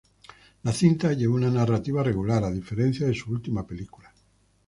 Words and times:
La 0.67 0.71
cinta 0.71 1.11
lleva 1.13 1.35
una 1.35 1.51
narrativa 1.57 2.01
regular, 2.01 2.43
a 2.43 2.51
diferencia 2.51 3.05
de 3.05 3.13
su 3.13 3.31
última 3.31 3.67
película. 3.67 4.11